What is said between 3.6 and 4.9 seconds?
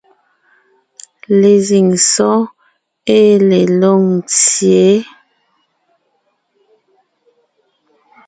Lôŋtsyě,